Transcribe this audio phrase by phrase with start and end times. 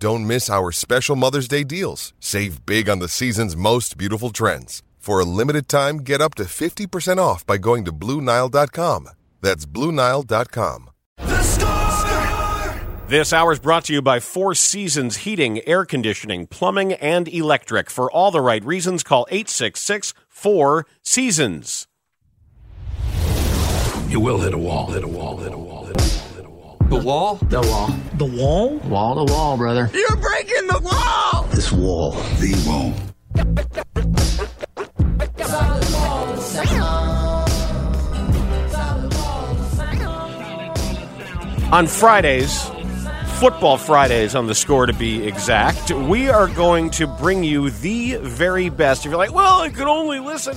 [0.00, 2.12] Don't miss our special Mother's Day deals.
[2.20, 4.82] Save big on the season's most beautiful trends.
[4.98, 9.08] For a limited time, get up to 50% off by going to Bluenile.com.
[9.40, 10.90] That's Bluenile.com.
[13.08, 17.88] This hour is brought to you by Four Seasons Heating, Air Conditioning, Plumbing, and Electric.
[17.88, 21.86] For all the right reasons, call 866 4 Seasons.
[24.08, 26.00] You will hit a wall, hit a wall, hit a wall, hit a wall, hit
[26.00, 26.17] a wall.
[26.88, 27.34] The wall?
[27.34, 27.88] The wall.
[28.14, 28.78] The wall?
[28.78, 29.90] Wall to wall, brother.
[29.92, 31.42] You're breaking the wall!
[31.50, 32.94] This wall, the wall.
[41.70, 42.70] On Fridays,
[43.38, 48.16] Football Fridays on the score to be exact, we are going to bring you the
[48.16, 49.04] very best.
[49.04, 50.56] If you're like, well, I could only listen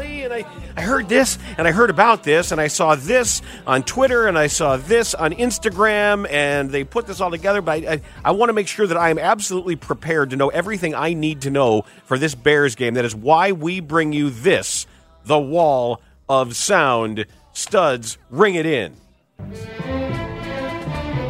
[0.00, 0.44] intermittently, and I,
[0.76, 4.38] I heard this, and I heard about this, and I saw this on Twitter, and
[4.38, 8.30] I saw this on Instagram, and they put this all together, but I, I, I
[8.32, 11.50] want to make sure that I am absolutely prepared to know everything I need to
[11.50, 12.94] know for this Bears game.
[12.94, 14.86] That is why we bring you this
[15.24, 17.26] the wall of sound.
[17.52, 18.96] Studs, ring it in.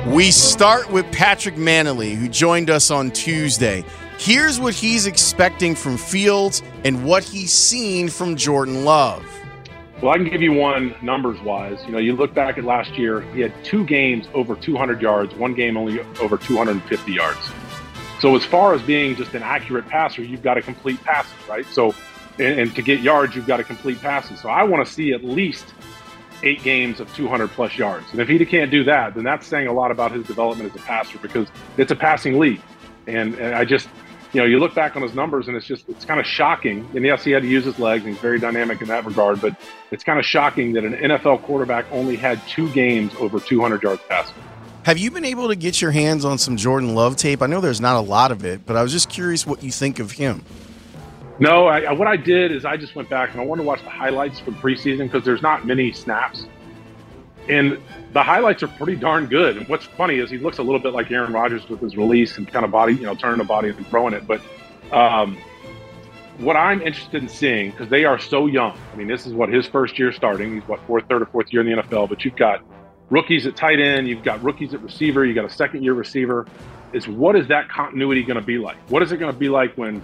[0.07, 3.85] We start with Patrick Mannelly, who joined us on Tuesday.
[4.19, 9.23] Here's what he's expecting from Fields and what he's seen from Jordan Love.
[10.01, 11.85] Well, I can give you one numbers wise.
[11.85, 15.35] You know, you look back at last year, he had two games over 200 yards,
[15.35, 17.39] one game only over 250 yards.
[18.21, 21.67] So, as far as being just an accurate passer, you've got to complete passes, right?
[21.67, 21.95] So,
[22.39, 24.41] and, and to get yards, you've got to complete passes.
[24.41, 25.75] So, I want to see at least
[26.43, 28.07] eight games of 200 plus yards.
[28.13, 30.81] And if he can't do that, then that's saying a lot about his development as
[30.81, 32.63] a passer because it's a passing league.
[33.07, 33.89] And, and I just,
[34.33, 36.89] you know, you look back on his numbers and it's just, it's kind of shocking.
[36.95, 39.41] And yes, he had to use his legs and he's very dynamic in that regard,
[39.41, 39.55] but
[39.91, 44.03] it's kind of shocking that an NFL quarterback only had two games over 200 yards
[44.09, 44.37] passing.
[44.85, 47.43] Have you been able to get your hands on some Jordan Love tape?
[47.43, 49.71] I know there's not a lot of it, but I was just curious what you
[49.71, 50.43] think of him.
[51.41, 53.83] No, I, what I did is I just went back and I wanted to watch
[53.83, 56.45] the highlights from preseason because there's not many snaps.
[57.49, 57.79] And
[58.13, 59.57] the highlights are pretty darn good.
[59.57, 62.37] And what's funny is he looks a little bit like Aaron Rodgers with his release
[62.37, 64.27] and kind of body, you know, turning the body and throwing it.
[64.27, 64.43] But
[64.93, 65.39] um,
[66.37, 69.49] what I'm interested in seeing, because they are so young, I mean, this is what
[69.49, 70.55] his first year starting.
[70.55, 72.63] He's what, fourth, third, or fourth year in the NFL, but you've got
[73.09, 76.47] rookies at tight end, you've got rookies at receiver, you've got a second year receiver.
[76.93, 78.77] Is what is that continuity going to be like?
[78.91, 80.03] What is it going to be like when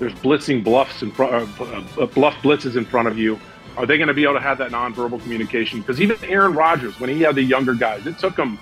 [0.00, 3.38] there's blitzing bluffs in front, uh, uh, bluff blitzes in front of you.
[3.76, 5.80] Are they going to be able to have that nonverbal communication?
[5.80, 8.58] Because even Aaron Rodgers, when he had the younger guys, it took him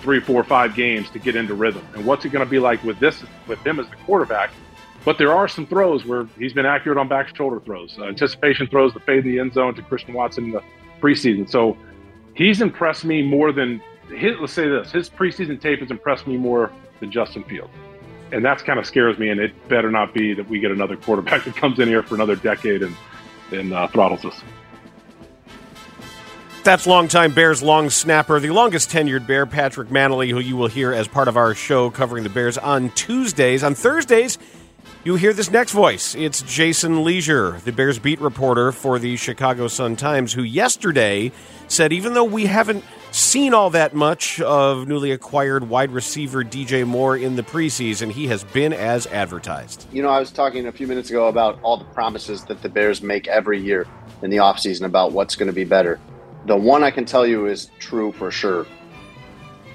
[0.00, 1.86] three, four, five games to get into rhythm.
[1.94, 4.50] And what's it going to be like with this, with him as the quarterback?
[5.04, 8.68] But there are some throws where he's been accurate on back shoulder throws, uh, anticipation
[8.68, 10.62] throws to fade in the end zone to Christian Watson in the
[11.00, 11.50] preseason.
[11.50, 11.76] So
[12.34, 13.82] he's impressed me more than
[14.14, 14.36] his.
[14.40, 17.72] Let's say this: his preseason tape has impressed me more than Justin Fields
[18.32, 19.28] and that's kind of scares me.
[19.30, 22.14] And it better not be that we get another quarterback that comes in here for
[22.14, 22.96] another decade and
[23.52, 24.42] and uh, throttles us.
[26.64, 30.92] That's longtime Bears long snapper, the longest tenured Bear, Patrick Mannelly, who you will hear
[30.92, 33.62] as part of our show covering the Bears on Tuesdays.
[33.62, 34.36] On Thursdays,
[35.08, 36.14] you hear this next voice.
[36.14, 41.32] It's Jason Lieser, the Bears beat reporter for the Chicago Sun Times, who yesterday
[41.66, 46.86] said even though we haven't seen all that much of newly acquired wide receiver DJ
[46.86, 48.10] Moore in the preseason.
[48.10, 49.86] He has been as advertised.
[49.94, 52.68] You know, I was talking a few minutes ago about all the promises that the
[52.68, 53.86] Bears make every year
[54.20, 55.98] in the offseason about what's going to be better.
[56.44, 58.66] The one I can tell you is true for sure.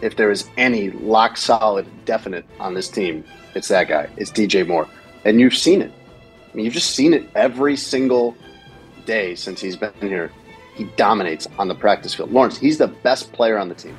[0.03, 3.23] If there is any lock solid, definite on this team,
[3.55, 4.09] it's that guy.
[4.15, 4.87] It's DJ Moore.
[5.25, 5.91] And you've seen it.
[5.91, 8.35] I mean, you've just seen it every single
[9.05, 10.31] day since he's been here
[10.75, 12.31] he dominates on the practice field.
[12.31, 13.97] Lawrence, he's the best player on the team.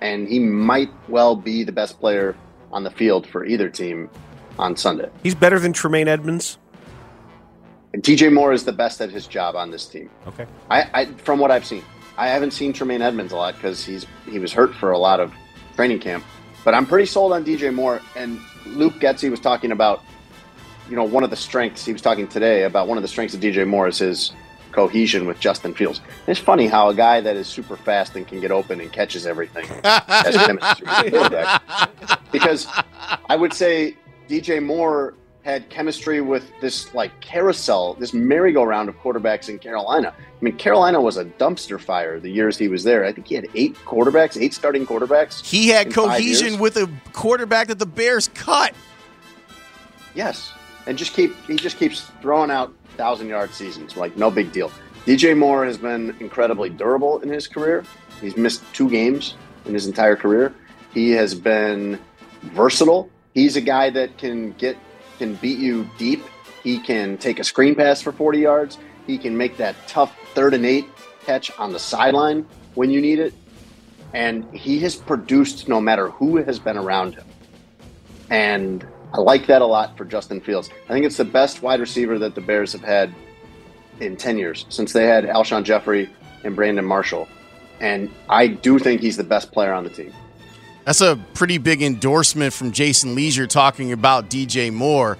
[0.00, 2.36] And he might well be the best player
[2.70, 4.10] on the field for either team
[4.58, 5.08] on Sunday.
[5.22, 6.58] He's better than Tremaine Edmunds?
[7.94, 10.10] DJ Moore is the best at his job on this team.
[10.26, 10.46] Okay.
[10.70, 11.82] I, I from what I've seen,
[12.16, 15.20] I haven't seen Tremaine Edmunds a lot because he's he was hurt for a lot
[15.20, 15.32] of
[15.74, 16.22] training camp.
[16.64, 18.00] But I'm pretty sold on DJ Moore.
[18.14, 20.04] And Luke Getsy was talking about,
[20.88, 23.34] you know, one of the strengths he was talking today about one of the strengths
[23.34, 24.32] of DJ Moore is his
[24.72, 26.00] cohesion with Justin Fields.
[26.26, 29.26] It's funny how a guy that is super fast and can get open and catches
[29.26, 31.62] everything has chemistry with quarterback.
[32.32, 32.66] Because
[33.28, 33.96] I would say
[34.28, 40.12] DJ Moore had chemistry with this like carousel, this merry-go-round of quarterbacks in Carolina.
[40.18, 43.04] I mean, Carolina was a dumpster fire the years he was there.
[43.04, 45.44] I think he had eight quarterbacks, eight starting quarterbacks.
[45.44, 48.74] He had cohesion with a quarterback that the Bears cut.
[50.14, 50.52] Yes,
[50.88, 54.72] and just keep he just keeps throwing out thousand yard seasons like no big deal.
[55.04, 57.84] DJ Moore has been incredibly durable in his career.
[58.20, 59.36] He's missed two games
[59.66, 60.52] in his entire career.
[60.92, 62.00] He has been
[62.42, 63.08] versatile.
[63.34, 64.76] He's a guy that can get
[65.18, 66.24] can beat you deep.
[66.64, 68.78] He can take a screen pass for 40 yards.
[69.06, 70.86] He can make that tough third and eight
[71.24, 73.34] catch on the sideline when you need it.
[74.14, 77.26] And he has produced no matter who has been around him.
[78.30, 80.70] And I like that a lot for Justin Fields.
[80.88, 83.14] I think it's the best wide receiver that the Bears have had
[84.00, 86.10] in 10 years since they had Alshon Jeffery
[86.44, 87.28] and Brandon Marshall.
[87.80, 90.12] And I do think he's the best player on the team.
[90.84, 95.18] That's a pretty big endorsement from Jason Lieser talking about DJ Moore.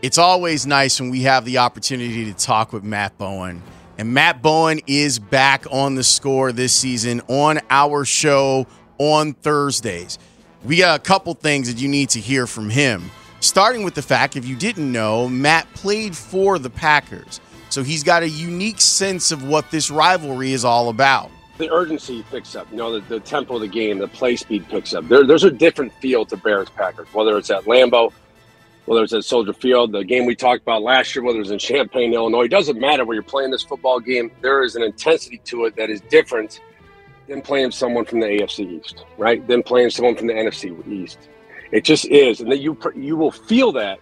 [0.00, 3.62] It's always nice when we have the opportunity to talk with Matt Bowen.
[3.98, 8.66] And Matt Bowen is back on the score this season on our show
[8.98, 10.18] on Thursdays.
[10.64, 13.10] We got a couple things that you need to hear from him.
[13.40, 17.40] Starting with the fact, if you didn't know, Matt played for the Packers.
[17.68, 21.30] So he's got a unique sense of what this rivalry is all about.
[21.58, 22.66] the urgency picks up.
[22.70, 25.08] You know, the, the tempo of the game, the play speed picks up.
[25.08, 28.12] There, there's a different feel to Bears Packers, whether it's at Lambeau,
[28.86, 31.58] whether it's at Soldier Field, the game we talked about last year, whether it's in
[31.58, 32.44] Champaign, Illinois.
[32.44, 34.30] It doesn't matter where you're playing this football game.
[34.40, 36.60] There is an intensity to it that is different
[37.28, 39.46] than playing someone from the AFC East, right?
[39.46, 41.28] Than playing someone from the NFC East.
[41.70, 43.98] It just is, and that you you will feel that.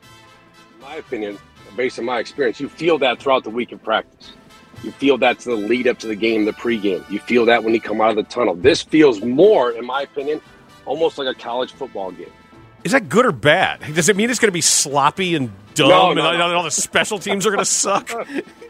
[0.74, 1.38] In my opinion,
[1.76, 4.32] based on my experience, you feel that throughout the week of practice.
[4.82, 7.08] You feel that to the lead up to the game, the pregame.
[7.10, 8.54] You feel that when you come out of the tunnel.
[8.54, 10.40] This feels more, in my opinion,
[10.86, 12.32] almost like a college football game.
[12.82, 13.80] Is that good or bad?
[13.94, 16.44] Does it mean it's going to be sloppy and dumb No, no, all, no.
[16.46, 18.10] and all the special teams are going to suck?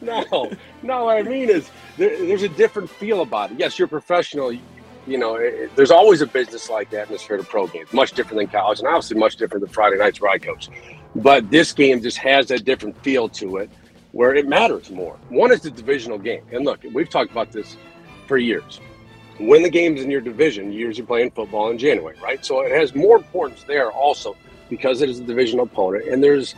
[0.32, 0.50] No,
[0.82, 1.04] no.
[1.04, 3.58] What I mean is, there, there's a different feel about it.
[3.58, 4.50] Yes, you're professional.
[4.50, 4.60] You,
[5.06, 7.92] you know, it, there's always a business-like atmosphere to pro games.
[7.92, 10.68] Much different than college, and obviously much different than Friday nights where I coach.
[11.16, 13.70] But this game just has that different feel to it,
[14.12, 15.16] where it matters more.
[15.28, 17.76] One is the divisional game, and look, we've talked about this
[18.26, 18.80] for years.
[19.38, 22.44] Win the games in your division, years you're playing football in January, right?
[22.44, 24.36] So it has more importance there also
[24.68, 26.54] because it is a divisional opponent, and there's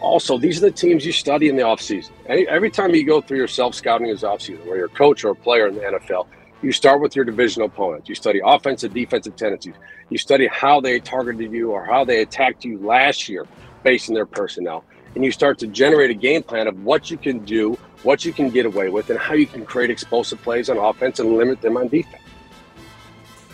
[0.00, 2.10] also, these are the teams you study in the offseason.
[2.26, 5.30] Every time you go through your self scouting as offseason, where you're a coach or
[5.30, 6.26] a player in the NFL,
[6.62, 8.08] you start with your divisional opponents.
[8.08, 9.74] You study offensive, defensive tendencies.
[10.10, 13.46] You study how they targeted you or how they attacked you last year
[13.82, 14.84] based on their personnel.
[15.14, 18.32] And you start to generate a game plan of what you can do, what you
[18.32, 21.62] can get away with, and how you can create explosive plays on offense and limit
[21.62, 22.22] them on defense.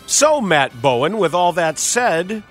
[0.05, 2.43] So, Matt Bowen, with all that said,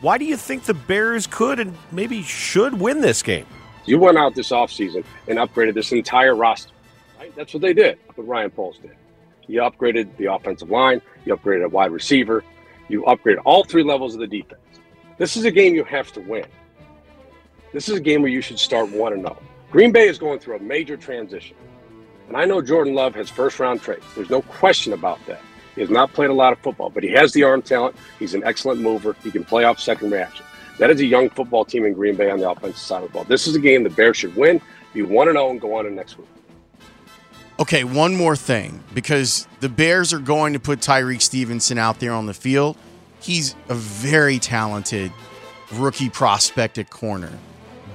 [0.00, 3.46] why do you think the Bears could and maybe should win this game?
[3.84, 6.72] You went out this offseason and upgraded this entire roster.
[7.18, 7.34] Right?
[7.36, 7.98] That's what they did.
[8.14, 8.96] What Ryan Poles did.
[9.46, 12.44] You upgraded the offensive line, you upgraded a wide receiver,
[12.88, 14.60] you upgraded all three levels of the defense.
[15.18, 16.46] This is a game you have to win.
[17.72, 19.36] This is a game where you should start 1 0.
[19.70, 21.56] Green Bay is going through a major transition.
[22.28, 24.06] And I know Jordan Love has first round traits.
[24.14, 25.40] There's no question about that.
[25.80, 27.96] He has not played a lot of football, but he has the arm talent.
[28.18, 29.16] He's an excellent mover.
[29.24, 30.44] He can play off second reaction.
[30.78, 33.14] That is a young football team in Green Bay on the offensive side of the
[33.14, 33.24] ball.
[33.24, 34.60] This is a game the Bears should win,
[34.92, 36.28] be 1 0, and go on to next week.
[37.58, 42.12] Okay, one more thing because the Bears are going to put Tyrique Stevenson out there
[42.12, 42.76] on the field.
[43.20, 45.10] He's a very talented
[45.72, 47.32] rookie prospect at corner,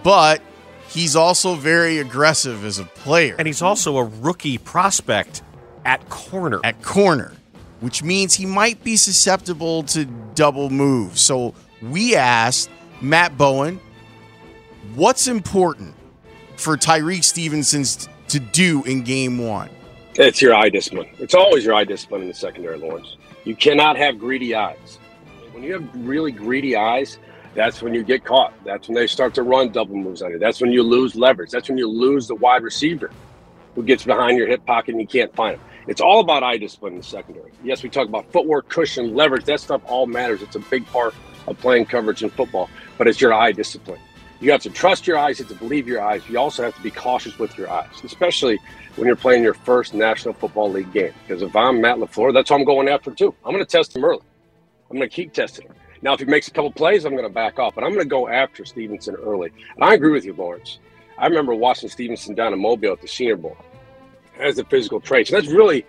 [0.02, 0.42] but
[0.88, 5.44] he's also very aggressive as a player And he's also a rookie prospect
[5.86, 6.60] at corner.
[6.64, 7.34] at corner,
[7.80, 10.06] which means he might be susceptible to
[10.36, 11.22] double moves.
[11.22, 12.70] So we asked
[13.02, 13.80] Matt Bowen,
[14.96, 15.96] what's important
[16.56, 17.84] for Tyrique Stevenson
[18.30, 19.70] to do in game one?
[20.16, 21.10] It's your eye discipline.
[21.20, 23.18] It's always your eye discipline in the secondary, Lawrence.
[23.44, 24.98] You cannot have greedy eyes.
[25.52, 27.20] When you have really greedy eyes,
[27.54, 28.54] that's when you get caught.
[28.64, 30.40] That's when they start to run double moves on you.
[30.40, 31.52] That's when you lose leverage.
[31.52, 33.12] That's when you lose the wide receiver
[33.76, 35.62] who gets behind your hip pocket and you can't find him.
[35.88, 37.52] It's all about eye discipline in the secondary.
[37.64, 39.46] Yes, we talk about footwork, cushion, leverage.
[39.46, 40.42] That stuff all matters.
[40.42, 41.14] It's a big part
[41.48, 44.00] of playing coverage in football, but it's your eye discipline.
[44.42, 46.22] You have to trust your eyes, you have to believe your eyes.
[46.28, 48.60] You also have to be cautious with your eyes, especially
[48.96, 51.14] when you're playing your first National Football League game.
[51.26, 53.34] Because if I'm Matt LaFleur, that's what I'm going after too.
[53.46, 54.22] I'm going to test him early.
[54.90, 55.76] I'm going to keep testing him.
[56.02, 58.04] Now, if he makes a couple plays, I'm going to back off, but I'm going
[58.04, 59.52] to go after Stevenson early.
[59.76, 60.80] And I agree with you, Lawrence.
[61.18, 63.58] I remember watching Stevenson down in Mobile at the Senior Bowl
[64.40, 65.30] as a physical trait.
[65.30, 65.86] And that's really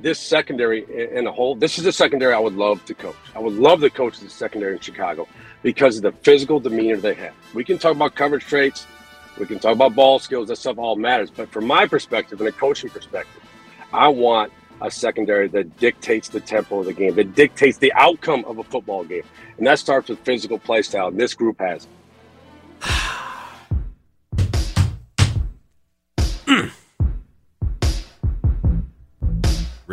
[0.00, 0.84] this secondary
[1.16, 1.54] in a whole.
[1.54, 3.16] This is a secondary I would love to coach.
[3.34, 5.26] I would love to coach the secondary in Chicago
[5.62, 7.34] because of the physical demeanor they have.
[7.54, 8.86] We can talk about coverage traits,
[9.38, 10.48] we can talk about ball skills.
[10.48, 11.30] That stuff all matters.
[11.30, 13.42] But from my perspective and a coaching perspective,
[13.92, 18.44] I want a secondary that dictates the tempo of the game, that dictates the outcome
[18.44, 19.24] of a football game.
[19.56, 21.08] And that starts with physical play style.
[21.08, 21.88] And this group has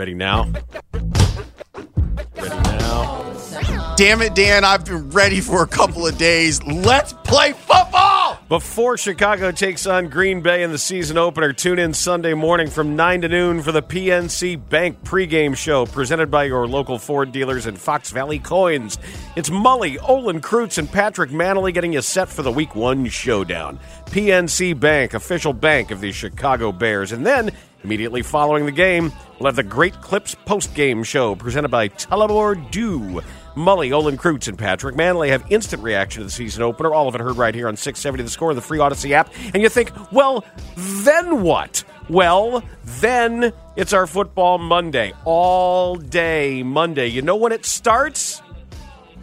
[0.05, 0.53] Ready now?
[0.93, 3.95] Ready now?
[3.97, 6.61] Damn it, Dan, I've been ready for a couple of days.
[6.61, 8.14] Let's play football!
[8.47, 12.95] Before Chicago takes on Green Bay in the season opener, tune in Sunday morning from
[12.95, 17.65] 9 to noon for the PNC Bank pregame show presented by your local Ford dealers
[17.65, 18.99] and Fox Valley Coins.
[19.35, 23.79] It's Mully, Olin Kreutz, and Patrick Mannelly getting you set for the Week 1 showdown.
[24.11, 27.13] PNC Bank, official bank of the Chicago Bears.
[27.13, 27.49] And then
[27.85, 33.21] Immediately following the game, we'll have the Great Clips post-game show presented by Tullamore Dew.
[33.55, 36.93] Mully, Olin Kreutz, and Patrick Mannelly have instant reaction to the season opener.
[36.93, 39.33] All of it heard right here on 670 The Score, the free Audacy app.
[39.53, 40.45] And you think, well,
[40.75, 41.83] then what?
[42.09, 45.13] Well, then it's our football Monday.
[45.23, 47.07] All day Monday.
[47.07, 48.41] You know when it starts?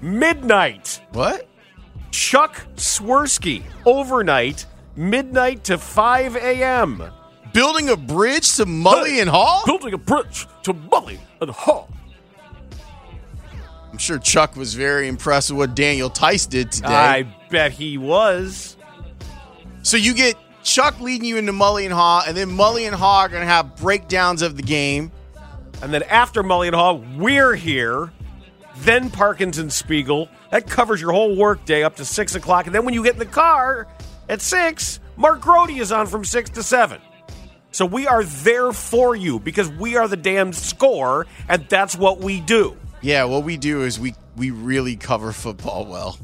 [0.00, 1.00] Midnight.
[1.12, 1.48] What?
[2.10, 3.62] Chuck Swirsky.
[3.86, 7.12] Overnight, midnight to 5 a.m
[7.52, 9.64] building a bridge to Mully and Haugh?
[9.66, 11.86] Building a bridge to Mully and Haugh.
[13.92, 16.88] I'm sure Chuck was very impressed with what Daniel Tice did today.
[16.88, 18.76] I bet he was.
[19.82, 23.24] So you get Chuck leading you into Mully and Haugh, and then Mully and Haugh
[23.24, 25.12] are going to have breakdowns of the game.
[25.82, 28.10] And then after Mully and Haugh, we're here.
[28.78, 30.28] Then Parkins and Spiegel.
[30.50, 32.66] That covers your whole workday up to 6 o'clock.
[32.66, 33.88] And then when you get in the car
[34.28, 36.98] at 6, Mark Grote is on from 6 to 7.
[37.72, 42.20] So we are there for you because we are the damn score, and that's what
[42.20, 42.76] we do.
[43.02, 46.18] Yeah, what we do is we we really cover football well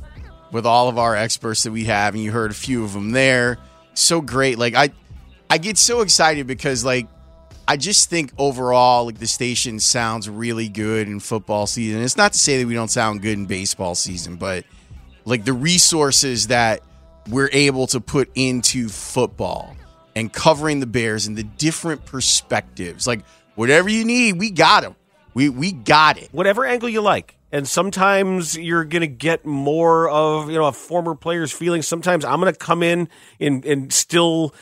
[0.52, 3.11] with all of our experts that we have, and you heard a few of them
[3.11, 3.58] there.
[3.94, 4.58] So great.
[4.58, 4.90] Like I
[5.50, 7.08] I get so excited because like
[7.66, 12.00] I just think overall like the station sounds really good in football season.
[12.00, 14.64] It's not to say that we don't sound good in baseball season, but
[15.25, 16.82] like the resources that
[17.28, 19.76] we're able to put into football
[20.14, 23.06] and covering the Bears and the different perspectives.
[23.06, 23.20] Like
[23.56, 24.97] whatever you need, we got them.
[25.35, 26.28] We we got it.
[26.32, 27.38] Whatever angle you like.
[27.50, 31.88] And sometimes you're going to get more of, you know, a former player's feelings.
[31.88, 33.08] Sometimes I'm going to come in
[33.38, 34.54] in, still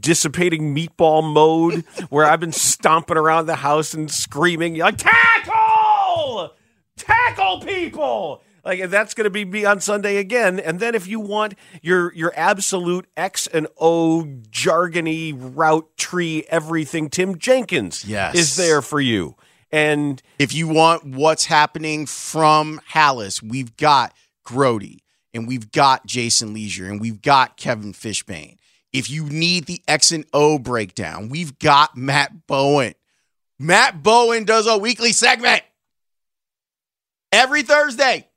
[0.00, 6.54] dissipating meatball mode where I've been stomping around the house and screaming, like, tackle!
[6.96, 8.42] Tackle people!
[8.64, 10.58] Like that's going to be, me on Sunday again.
[10.58, 17.08] And then if you want your your absolute X and O jargony route tree everything,
[17.08, 18.34] Tim Jenkins yes.
[18.34, 19.36] is there for you.
[19.72, 25.00] And if you want what's happening from Halas, we've got Grote
[25.34, 28.56] and we've got Jason Lieser and we've got Kevin Fishbain.
[28.92, 32.94] If you need the X and O breakdown, we've got Matt Bowen.
[33.58, 35.62] Matt Bowen does a weekly segment
[37.32, 38.28] every Thursday.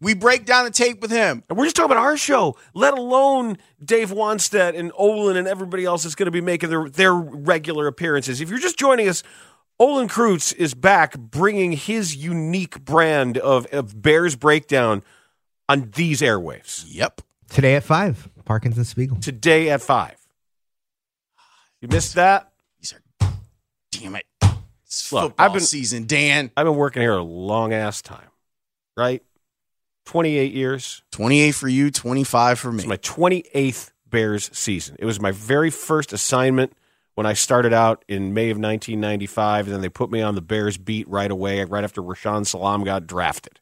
[0.00, 1.44] We break down the tape with him.
[1.48, 5.84] And we're just talking about our show, let alone Dave Wannstedt and Olin and everybody
[5.84, 8.40] else that's going to be making their, their regular appearances.
[8.40, 9.22] If you're just joining us,
[9.82, 15.02] Olin Kreutz is back bringing his unique brand of, of Bears breakdown
[15.68, 16.84] on these airwaves.
[16.86, 17.20] Yep.
[17.48, 19.16] Today at 5, Parkinson Spiegel.
[19.16, 20.14] Today at 5.
[21.80, 22.52] You missed that?
[22.78, 23.32] These are,
[23.90, 24.24] damn it.
[24.86, 26.52] It's Look, football I've been, season, Dan.
[26.56, 28.30] I've been working here a long ass time,
[28.96, 29.20] right?
[30.04, 31.02] 28 years.
[31.10, 32.78] 28 for you, 25 for me.
[32.78, 34.94] It's my 28th Bears season.
[35.00, 36.72] It was my very first assignment
[37.14, 40.40] when I started out in May of 1995, and then they put me on the
[40.40, 43.60] Bears beat right away, right after Rashaan Salaam got drafted.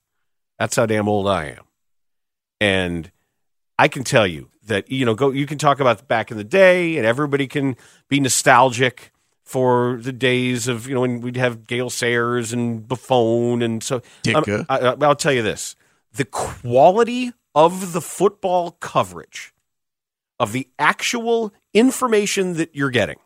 [0.58, 1.64] That's how damn old I am.
[2.60, 3.10] And
[3.78, 6.44] I can tell you that, you know, go you can talk about back in the
[6.44, 7.76] day, and everybody can
[8.08, 13.62] be nostalgic for the days of, you know, when we'd have Gale Sayers and Buffon
[13.62, 14.02] and so
[14.34, 15.74] um, I, I'll tell you this
[16.12, 19.52] the quality of the football coverage
[20.38, 23.18] of the actual information that you're getting,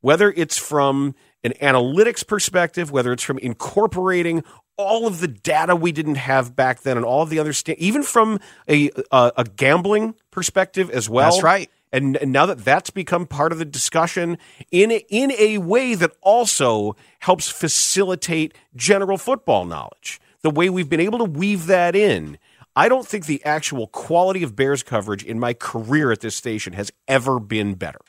[0.00, 4.44] whether it's from an analytics perspective, whether it's from incorporating
[4.76, 7.76] all of the data we didn't have back then and all of the other sta-
[7.78, 8.38] even from
[8.68, 11.30] a, a a gambling perspective as well.
[11.32, 11.70] That's right.
[11.92, 14.38] And, and now that that's become part of the discussion
[14.70, 20.88] in a, in a way that also helps facilitate general football knowledge, the way we've
[20.88, 22.38] been able to weave that in,
[22.76, 26.74] I don't think the actual quality of Bears coverage in my career at this station
[26.74, 28.00] has ever been better.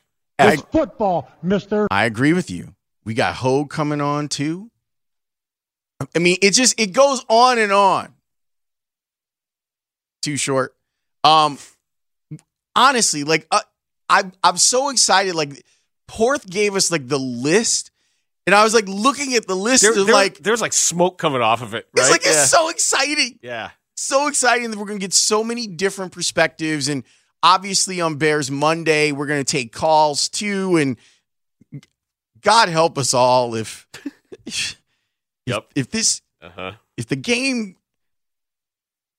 [0.47, 1.87] I, football, mister.
[1.91, 2.75] I agree with you.
[3.03, 4.69] We got Hogue coming on too.
[6.15, 8.13] I mean, it just it goes on and on.
[10.21, 10.75] Too short.
[11.23, 11.57] Um
[12.75, 13.61] honestly, like uh,
[14.09, 15.63] I I'm so excited like
[16.07, 17.91] Porth gave us like the list
[18.47, 21.17] and I was like looking at the list There- of there- like there's like smoke
[21.17, 21.87] coming off of it.
[21.95, 22.01] Right?
[22.03, 22.31] it's like yeah.
[22.31, 23.39] it's so exciting.
[23.41, 23.69] yeah.
[23.95, 26.87] so exciting that we're going to get so many different perspectives.
[26.89, 27.03] And
[27.43, 30.77] obviously, on Bears Monday, we're going to take calls too.
[30.77, 30.97] And
[32.41, 33.87] God help us all if,
[34.45, 34.81] if,
[35.45, 35.67] Yep.
[35.75, 36.73] if this, Uh-huh.
[36.97, 37.75] if the game,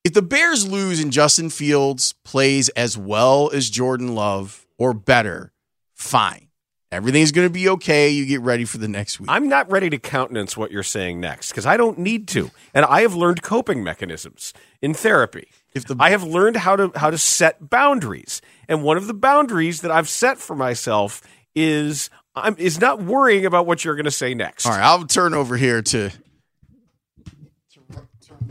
[0.05, 5.53] if the Bears lose and Justin Fields plays as well as Jordan Love or better,
[5.95, 6.49] fine.
[6.91, 8.11] Everything's going to be okay.
[8.11, 9.31] You get ready for the next week.
[9.31, 12.85] I'm not ready to countenance what you're saying next because I don't need to, and
[12.85, 14.53] I have learned coping mechanisms
[14.83, 15.49] in therapy.
[15.75, 19.15] If the I have learned how to how to set boundaries, and one of the
[19.15, 21.23] boundaries that I've set for myself
[21.55, 24.67] is I'm is not worrying about what you're going to say next.
[24.67, 28.07] All right, I'll turn over here to, to,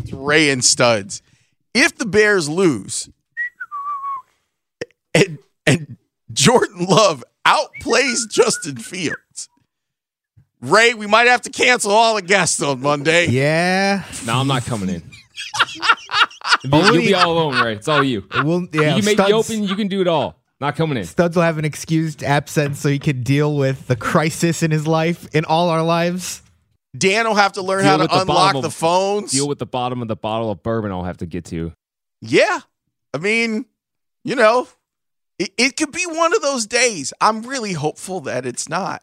[0.07, 1.21] to Ray and Studs.
[1.73, 3.09] If the Bears lose
[5.13, 5.97] and, and
[6.33, 9.49] Jordan Love outplays Justin Fields,
[10.59, 13.27] Ray, we might have to cancel all the guests on Monday.
[13.27, 14.03] Yeah.
[14.25, 15.03] No, I'm not coming in.
[16.63, 17.77] You'll be- You'll be all alone, right?
[17.77, 18.27] It's all you.
[18.43, 19.63] We'll, yeah, you can make Studs, the open.
[19.63, 20.37] You can do it all.
[20.59, 21.05] Not coming in.
[21.05, 24.85] Studs will have an excused absence so he can deal with the crisis in his
[24.85, 26.43] life, in all our lives.
[26.95, 29.31] Dan will have to learn Deal how to the unlock bottom the phones.
[29.31, 30.91] Deal with the bottom of the bottle of bourbon.
[30.91, 31.73] I'll have to get to.
[32.21, 32.59] Yeah.
[33.13, 33.65] I mean,
[34.23, 34.67] you know,
[35.39, 37.11] it, it could be one of those days.
[37.21, 39.01] I'm really hopeful that it's not.